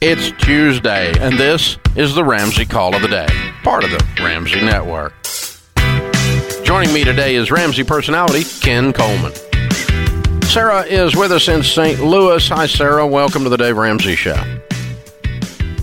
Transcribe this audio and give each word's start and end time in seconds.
It's 0.00 0.30
Tuesday, 0.44 1.12
and 1.18 1.36
this 1.36 1.76
is 1.96 2.14
the 2.14 2.22
Ramsey 2.22 2.64
Call 2.64 2.94
of 2.94 3.02
the 3.02 3.08
Day, 3.08 3.26
part 3.64 3.82
of 3.82 3.90
the 3.90 3.98
Ramsey 4.20 4.60
Network. 4.60 5.12
Joining 6.62 6.94
me 6.94 7.02
today 7.02 7.34
is 7.34 7.50
Ramsey 7.50 7.82
personality 7.82 8.44
Ken 8.60 8.92
Coleman. 8.92 9.32
Sarah 10.44 10.82
is 10.82 11.16
with 11.16 11.32
us 11.32 11.48
in 11.48 11.64
St. 11.64 11.98
Louis. 11.98 12.48
Hi, 12.48 12.66
Sarah. 12.66 13.08
Welcome 13.08 13.42
to 13.42 13.48
the 13.48 13.56
Dave 13.56 13.76
Ramsey 13.76 14.14
Show. 14.14 14.36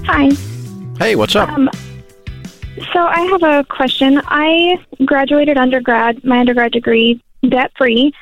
Hi. 0.06 0.30
Hey, 0.98 1.18
what's 1.18 1.36
up? 1.36 1.50
Um, 1.50 1.70
so 2.94 3.06
I 3.06 3.20
have 3.20 3.44
a 3.44 3.66
question. 3.66 4.22
I 4.28 4.78
graduated 5.04 5.58
undergrad, 5.58 6.24
my 6.24 6.40
undergrad 6.40 6.72
degree, 6.72 7.22
debt 7.50 7.74
free, 7.78 8.14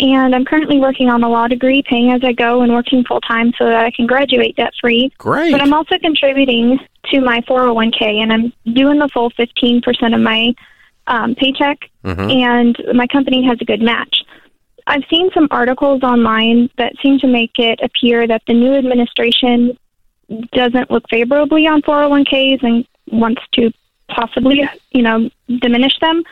and 0.00 0.34
I'm 0.34 0.44
currently 0.44 0.78
working 0.78 1.08
on 1.08 1.22
a 1.24 1.28
law 1.28 1.48
degree, 1.48 1.82
paying 1.82 2.12
as 2.12 2.22
I 2.22 2.32
go 2.32 2.62
and 2.62 2.72
working 2.72 3.04
full 3.04 3.20
time 3.20 3.52
so 3.58 3.64
that 3.64 3.84
I 3.84 3.90
can 3.90 4.06
graduate 4.06 4.56
debt 4.56 4.72
free. 4.80 5.10
Great. 5.18 5.52
But 5.52 5.60
I'm 5.60 5.72
also 5.74 5.98
contributing 5.98 6.78
to 7.06 7.20
my 7.20 7.40
401k, 7.42 8.02
and 8.22 8.32
I'm 8.32 8.52
doing 8.74 8.98
the 8.98 9.08
full 9.08 9.30
15% 9.32 10.14
of 10.14 10.20
my 10.20 10.54
um, 11.06 11.34
paycheck, 11.34 11.90
Mhm. 12.04 12.42
and 12.44 12.76
my 12.94 13.06
company 13.06 13.42
has 13.44 13.58
a 13.60 13.64
good 13.64 13.80
match. 13.80 14.22
I've 14.86 15.04
seen 15.10 15.30
some 15.32 15.48
articles 15.50 16.02
online 16.02 16.70
that 16.76 16.92
seem 17.02 17.18
to 17.20 17.26
make 17.26 17.58
it 17.58 17.80
appear 17.82 18.26
that 18.26 18.42
the 18.46 18.54
new 18.54 18.74
administration 18.74 19.76
doesn't 20.52 20.90
look 20.90 21.04
favorably 21.08 21.66
on 21.66 21.82
401ks 21.82 22.62
and 22.62 22.86
wants 23.10 23.42
to 23.54 23.70
possibly, 24.08 24.68
you 24.92 25.02
know, 25.02 25.30
diminish 25.60 25.98
them. 26.00 26.22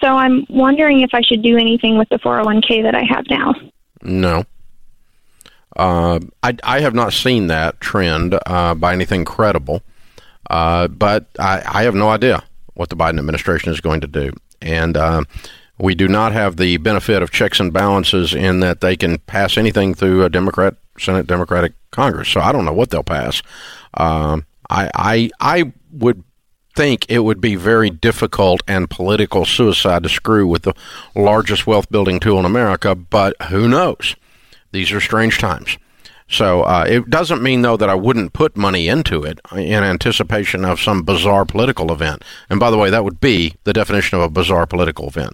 So 0.00 0.06
I'm 0.06 0.46
wondering 0.48 1.00
if 1.00 1.10
I 1.12 1.22
should 1.22 1.42
do 1.42 1.56
anything 1.56 1.98
with 1.98 2.08
the 2.08 2.18
401k 2.18 2.82
that 2.82 2.94
I 2.94 3.02
have 3.02 3.24
now. 3.28 3.54
No. 4.02 4.44
Uh, 5.76 6.20
I, 6.42 6.56
I 6.62 6.80
have 6.80 6.94
not 6.94 7.12
seen 7.12 7.48
that 7.48 7.80
trend 7.80 8.38
uh, 8.46 8.74
by 8.74 8.92
anything 8.92 9.24
credible, 9.24 9.82
uh, 10.50 10.88
but 10.88 11.26
I, 11.38 11.62
I 11.66 11.82
have 11.82 11.94
no 11.94 12.08
idea 12.08 12.42
what 12.74 12.88
the 12.90 12.96
Biden 12.96 13.18
administration 13.18 13.72
is 13.72 13.80
going 13.80 14.00
to 14.00 14.06
do. 14.06 14.32
And 14.60 14.96
uh, 14.96 15.24
we 15.78 15.94
do 15.94 16.08
not 16.08 16.32
have 16.32 16.56
the 16.56 16.76
benefit 16.78 17.22
of 17.22 17.30
checks 17.30 17.60
and 17.60 17.72
balances 17.72 18.34
in 18.34 18.60
that 18.60 18.80
they 18.80 18.96
can 18.96 19.18
pass 19.18 19.56
anything 19.56 19.94
through 19.94 20.24
a 20.24 20.30
Democrat, 20.30 20.74
Senate 20.98 21.26
Democratic 21.26 21.74
Congress. 21.90 22.28
So 22.28 22.40
I 22.40 22.52
don't 22.52 22.64
know 22.64 22.72
what 22.72 22.90
they'll 22.90 23.04
pass. 23.04 23.42
Um, 23.94 24.46
I, 24.70 24.90
I, 24.94 25.30
I 25.40 25.72
would 25.92 26.22
think 26.78 27.06
it 27.08 27.24
would 27.24 27.40
be 27.40 27.56
very 27.56 27.90
difficult 27.90 28.60
and 28.68 28.88
political 28.88 29.44
suicide 29.44 30.04
to 30.04 30.08
screw 30.08 30.46
with 30.46 30.62
the 30.62 30.74
largest 31.12 31.66
wealth 31.66 31.90
building 31.90 32.20
tool 32.20 32.38
in 32.38 32.44
America, 32.44 32.94
but 32.94 33.34
who 33.48 33.66
knows? 33.66 34.14
These 34.70 34.92
are 34.92 35.00
strange 35.00 35.38
times. 35.38 35.76
So 36.28 36.62
uh, 36.62 36.84
it 36.88 37.10
doesn't 37.10 37.42
mean, 37.42 37.62
though, 37.62 37.76
that 37.76 37.90
I 37.90 37.96
wouldn't 37.96 38.32
put 38.32 38.56
money 38.56 38.86
into 38.86 39.24
it 39.24 39.40
in 39.50 39.82
anticipation 39.82 40.64
of 40.64 40.78
some 40.78 41.02
bizarre 41.02 41.44
political 41.44 41.90
event. 41.90 42.22
And 42.48 42.60
by 42.60 42.70
the 42.70 42.78
way, 42.78 42.90
that 42.90 43.02
would 43.02 43.18
be 43.18 43.56
the 43.64 43.72
definition 43.72 44.16
of 44.16 44.22
a 44.22 44.30
bizarre 44.30 44.66
political 44.66 45.08
event. 45.08 45.32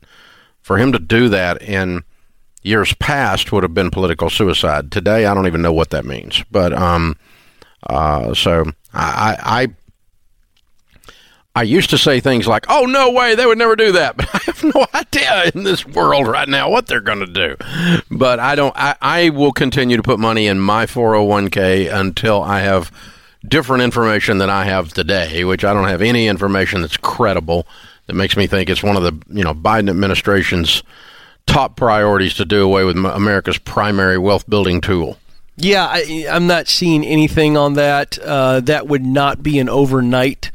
For 0.62 0.78
him 0.78 0.92
to 0.92 0.98
do 0.98 1.28
that 1.28 1.60
in 1.60 2.04
years 2.62 2.94
past 2.94 3.52
would 3.52 3.64
have 3.64 3.74
been 3.74 3.90
political 3.90 4.30
suicide. 4.30 4.90
Today, 4.90 5.26
I 5.26 5.34
don't 5.34 5.46
even 5.46 5.60
know 5.60 5.74
what 5.74 5.90
that 5.90 6.06
means. 6.06 6.42
But 6.50 6.72
um, 6.72 7.18
uh, 7.82 8.32
so 8.32 8.72
I, 8.94 9.36
I 9.42 9.68
I 11.56 11.62
used 11.62 11.90
to 11.90 11.98
say 11.98 12.20
things 12.20 12.48
like, 12.48 12.66
"Oh 12.68 12.84
no 12.84 13.10
way, 13.10 13.34
they 13.34 13.46
would 13.46 13.58
never 13.58 13.76
do 13.76 13.92
that," 13.92 14.16
but 14.16 14.28
I 14.34 14.38
have 14.46 14.64
no 14.64 14.86
idea 14.94 15.52
in 15.54 15.62
this 15.64 15.86
world 15.86 16.26
right 16.26 16.48
now 16.48 16.68
what 16.68 16.86
they're 16.86 17.00
going 17.00 17.20
to 17.20 17.26
do. 17.26 17.56
But 18.10 18.40
I 18.40 18.54
don't. 18.54 18.74
I, 18.76 18.96
I 19.00 19.30
will 19.30 19.52
continue 19.52 19.96
to 19.96 20.02
put 20.02 20.18
money 20.18 20.46
in 20.46 20.58
my 20.58 20.86
401k 20.86 21.92
until 21.92 22.42
I 22.42 22.60
have 22.60 22.90
different 23.46 23.82
information 23.82 24.38
than 24.38 24.50
I 24.50 24.64
have 24.64 24.92
today, 24.92 25.44
which 25.44 25.64
I 25.64 25.72
don't 25.74 25.88
have 25.88 26.02
any 26.02 26.26
information 26.26 26.80
that's 26.80 26.96
credible 26.96 27.66
that 28.06 28.14
makes 28.14 28.36
me 28.36 28.46
think 28.46 28.68
it's 28.68 28.82
one 28.82 28.96
of 28.96 29.02
the 29.02 29.12
you 29.34 29.44
know 29.44 29.54
Biden 29.54 29.90
administration's 29.90 30.82
top 31.46 31.76
priorities 31.76 32.34
to 32.34 32.44
do 32.44 32.64
away 32.64 32.84
with 32.84 32.96
America's 32.96 33.58
primary 33.58 34.18
wealth 34.18 34.48
building 34.48 34.80
tool. 34.80 35.18
Yeah, 35.56 35.86
I, 35.88 36.26
I'm 36.28 36.46
not 36.48 36.66
seeing 36.66 37.04
anything 37.04 37.56
on 37.56 37.74
that. 37.74 38.18
Uh, 38.18 38.60
that 38.60 38.88
would 38.88 39.04
not 39.04 39.42
be 39.42 39.60
an 39.60 39.68
overnight 39.68 40.50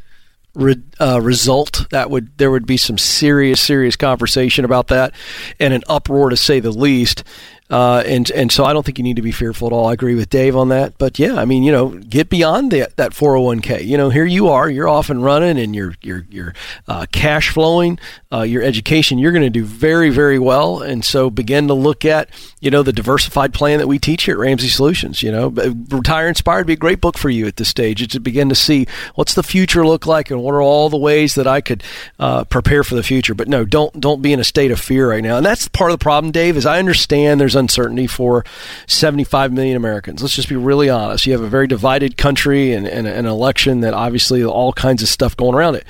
re, 0.53 0.75
uh, 0.99 1.19
result. 1.21 1.87
That 1.91 2.09
would 2.09 2.37
there 2.37 2.51
would 2.51 2.65
be 2.65 2.77
some 2.77 2.97
serious, 2.97 3.61
serious 3.61 3.95
conversation 3.95 4.65
about 4.65 4.87
that, 4.87 5.13
and 5.59 5.73
an 5.73 5.83
uproar 5.87 6.29
to 6.29 6.37
say 6.37 6.59
the 6.59 6.71
least. 6.71 7.23
Uh, 7.69 8.03
and 8.05 8.29
and 8.31 8.51
so 8.51 8.65
I 8.65 8.73
don't 8.73 8.85
think 8.85 8.97
you 8.97 9.03
need 9.03 9.17
to 9.17 9.21
be 9.21 9.31
fearful 9.31 9.67
at 9.67 9.73
all. 9.73 9.87
I 9.87 9.93
agree 9.93 10.15
with 10.15 10.29
Dave 10.29 10.55
on 10.55 10.69
that. 10.69 10.97
But 10.97 11.19
yeah, 11.19 11.35
I 11.35 11.45
mean, 11.45 11.63
you 11.63 11.71
know, 11.71 11.89
get 11.89 12.29
beyond 12.29 12.71
that 12.71 12.97
that 12.97 13.11
401k. 13.11 13.85
You 13.85 13.97
know, 13.97 14.09
here 14.09 14.25
you 14.25 14.49
are, 14.49 14.69
you're 14.69 14.87
off 14.87 15.09
and 15.09 15.23
running, 15.23 15.59
and 15.59 15.75
you're 15.75 15.95
you're 16.01 16.25
you're 16.29 16.53
uh, 16.87 17.05
cash 17.11 17.49
flowing. 17.49 17.99
Uh, 18.31 18.41
your 18.41 18.63
education, 18.63 19.17
you're 19.17 19.31
going 19.31 19.43
to 19.43 19.49
do 19.49 19.63
very 19.63 20.09
very 20.09 20.39
well. 20.39 20.81
And 20.81 21.05
so 21.05 21.29
begin 21.29 21.67
to 21.67 21.73
look 21.73 22.05
at 22.05 22.29
you 22.59 22.71
know 22.71 22.83
the 22.83 22.93
diversified 22.93 23.53
plan 23.53 23.79
that 23.79 23.87
we 23.87 23.99
teach 23.99 24.23
here 24.23 24.35
at 24.35 24.39
Ramsey 24.39 24.69
Solutions. 24.69 25.21
You 25.21 25.31
know, 25.31 25.49
retire 25.49 26.27
inspired 26.27 26.59
would 26.59 26.67
be 26.67 26.73
a 26.73 26.77
great 26.77 27.01
book 27.01 27.17
for 27.17 27.29
you 27.29 27.47
at 27.47 27.55
this 27.55 27.69
stage. 27.69 28.01
It's 28.01 28.13
to 28.19 28.19
begin 28.19 28.49
to 28.49 28.55
see 28.55 28.87
what's 29.15 29.33
the 29.33 29.43
future 29.43 29.85
look 29.85 30.05
like 30.05 30.29
and 30.29 30.41
what 30.41 30.53
are 30.53 30.61
all 30.61 30.89
the 30.89 30.97
ways 30.97 31.35
that 31.35 31.47
I 31.47 31.61
could 31.61 31.83
uh, 32.19 32.43
prepare 32.43 32.83
for 32.83 32.95
the 32.95 33.03
future. 33.03 33.33
But 33.33 33.47
no, 33.47 33.65
don't 33.65 33.99
don't 33.99 34.21
be 34.21 34.33
in 34.33 34.39
a 34.39 34.43
state 34.43 34.71
of 34.71 34.79
fear 34.79 35.09
right 35.09 35.23
now. 35.23 35.37
And 35.37 35.45
that's 35.45 35.67
part 35.67 35.91
of 35.91 35.99
the 35.99 36.03
problem, 36.03 36.31
Dave. 36.31 36.57
Is 36.57 36.65
I 36.65 36.79
understand 36.79 37.39
there's 37.39 37.55
uncertainty 37.59 38.07
for 38.07 38.43
75 38.87 39.53
million 39.53 39.77
Americans. 39.77 40.21
Let's 40.21 40.35
just 40.35 40.49
be 40.49 40.55
really 40.55 40.89
honest. 40.89 41.27
You 41.27 41.33
have 41.33 41.41
a 41.41 41.49
very 41.49 41.67
divided 41.67 42.17
country 42.17 42.73
and, 42.73 42.87
and 42.87 43.07
an 43.07 43.25
election 43.25 43.81
that 43.81 43.93
obviously 43.93 44.43
all 44.43 44.73
kinds 44.73 45.03
of 45.03 45.09
stuff 45.09 45.37
going 45.37 45.55
around 45.55 45.75
it. 45.75 45.85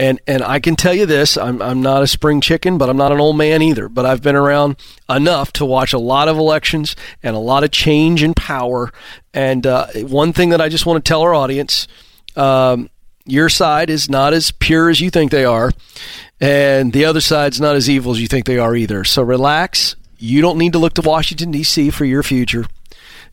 And 0.00 0.20
and 0.28 0.44
I 0.44 0.60
can 0.60 0.76
tell 0.76 0.94
you 0.94 1.06
this, 1.06 1.36
I'm 1.36 1.60
I'm 1.60 1.82
not 1.82 2.04
a 2.04 2.06
spring 2.06 2.40
chicken, 2.40 2.78
but 2.78 2.88
I'm 2.88 2.96
not 2.96 3.10
an 3.10 3.18
old 3.18 3.36
man 3.36 3.62
either. 3.62 3.88
But 3.88 4.06
I've 4.06 4.22
been 4.22 4.36
around 4.36 4.76
enough 5.08 5.52
to 5.54 5.64
watch 5.64 5.92
a 5.92 5.98
lot 5.98 6.28
of 6.28 6.38
elections 6.38 6.94
and 7.20 7.34
a 7.34 7.40
lot 7.40 7.64
of 7.64 7.72
change 7.72 8.22
in 8.22 8.32
power. 8.34 8.92
And 9.34 9.66
uh, 9.66 9.88
one 10.02 10.32
thing 10.32 10.50
that 10.50 10.60
I 10.60 10.68
just 10.68 10.86
want 10.86 11.04
to 11.04 11.08
tell 11.08 11.22
our 11.22 11.34
audience. 11.34 11.88
Um, 12.36 12.90
your 13.28 13.50
side 13.50 13.90
is 13.90 14.08
not 14.08 14.32
as 14.32 14.52
pure 14.52 14.88
as 14.88 15.00
you 15.00 15.10
think 15.10 15.30
they 15.30 15.44
are, 15.44 15.70
and 16.40 16.92
the 16.92 17.04
other 17.04 17.20
side's 17.20 17.60
not 17.60 17.76
as 17.76 17.90
evil 17.90 18.12
as 18.12 18.20
you 18.20 18.26
think 18.26 18.46
they 18.46 18.58
are 18.58 18.74
either. 18.74 19.04
So 19.04 19.22
relax. 19.22 19.96
You 20.18 20.40
don't 20.42 20.58
need 20.58 20.72
to 20.72 20.78
look 20.78 20.94
to 20.94 21.02
Washington, 21.02 21.50
D.C. 21.50 21.90
for 21.90 22.04
your 22.04 22.22
future. 22.22 22.66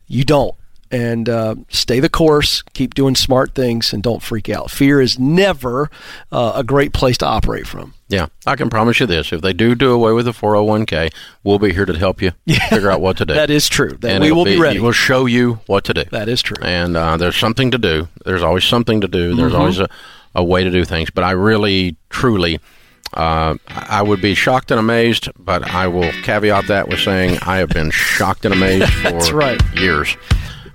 You 0.06 0.24
don't. 0.24 0.54
And 0.88 1.28
uh, 1.28 1.56
stay 1.68 1.98
the 1.98 2.08
course, 2.08 2.62
keep 2.72 2.94
doing 2.94 3.16
smart 3.16 3.56
things, 3.56 3.92
and 3.92 4.04
don't 4.04 4.22
freak 4.22 4.48
out. 4.48 4.70
Fear 4.70 5.00
is 5.00 5.18
never 5.18 5.90
uh, 6.30 6.52
a 6.54 6.62
great 6.62 6.92
place 6.92 7.18
to 7.18 7.26
operate 7.26 7.66
from. 7.66 7.92
Yeah, 8.08 8.26
I 8.46 8.54
can 8.54 8.70
promise 8.70 9.00
you 9.00 9.06
this: 9.06 9.32
if 9.32 9.40
they 9.40 9.52
do 9.52 9.74
do 9.74 9.90
away 9.90 10.12
with 10.12 10.26
the 10.26 10.30
401k, 10.30 11.12
we'll 11.42 11.58
be 11.58 11.72
here 11.72 11.86
to 11.86 11.98
help 11.98 12.22
you 12.22 12.30
yeah, 12.44 12.64
figure 12.68 12.88
out 12.88 13.00
what 13.00 13.16
to 13.16 13.24
do. 13.26 13.34
That 13.46 13.50
is 13.50 13.68
true. 13.68 13.96
That 13.98 14.12
and 14.12 14.22
we 14.22 14.30
will 14.30 14.44
be, 14.44 14.60
ready. 14.60 14.78
We'll 14.78 14.92
show 14.92 15.26
you 15.26 15.58
what 15.66 15.82
to 15.86 15.94
do. 15.94 16.04
That 16.12 16.28
is 16.28 16.40
true. 16.40 16.56
And 16.62 16.96
uh, 16.96 17.16
there's 17.16 17.36
something 17.36 17.72
to 17.72 17.78
do. 17.78 18.06
There's 18.24 18.44
always 18.44 18.62
something 18.62 19.00
to 19.00 19.08
do. 19.08 19.34
There's 19.34 19.52
Mhm. 19.54 19.58
always 19.58 19.80
a, 19.80 19.88
a 20.36 20.44
way 20.44 20.62
to 20.62 20.70
do 20.70 20.84
things. 20.84 21.10
But 21.10 21.24
I 21.24 21.32
really, 21.32 21.96
truly, 22.10 22.60
uh, 23.14 23.56
I 23.68 24.02
would 24.02 24.20
be 24.20 24.34
shocked 24.34 24.70
and 24.70 24.80
amazed. 24.80 25.28
But 25.38 25.70
I 25.70 25.86
will 25.86 26.10
caveat 26.22 26.66
that 26.68 26.88
with 26.88 27.00
saying 27.00 27.38
I 27.42 27.58
have 27.58 27.70
been 27.70 27.90
shocked 27.90 28.44
and 28.44 28.54
amazed 28.54 28.92
for 29.28 29.34
right. 29.34 29.60
years 29.74 30.16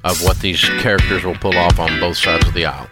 of 0.03 0.21
what 0.23 0.39
these 0.39 0.63
characters 0.81 1.23
will 1.23 1.35
pull 1.35 1.57
off 1.57 1.79
on 1.79 1.99
both 1.99 2.17
sides 2.17 2.47
of 2.47 2.53
the 2.53 2.65
aisle. 2.65 2.87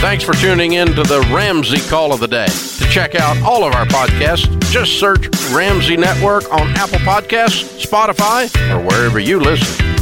Thanks 0.00 0.24
for 0.24 0.32
tuning 0.32 0.72
in 0.72 0.88
to 0.94 1.02
the 1.02 1.20
Ramsey 1.30 1.78
Call 1.90 2.14
of 2.14 2.20
the 2.20 2.26
Day. 2.26 2.46
To 2.46 2.84
check 2.90 3.14
out 3.14 3.36
all 3.42 3.64
of 3.64 3.74
our 3.74 3.84
podcasts, 3.84 4.48
just 4.70 4.98
search 4.98 5.28
Ramsey 5.52 5.96
Network 5.96 6.50
on 6.50 6.68
Apple 6.70 6.98
Podcasts, 7.00 7.84
Spotify, 7.84 8.48
or 8.74 8.80
wherever 8.80 9.18
you 9.20 9.38
listen. 9.38 9.99